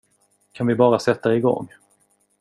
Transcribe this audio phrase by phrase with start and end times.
[0.51, 1.69] Kan vi bara sätta igång?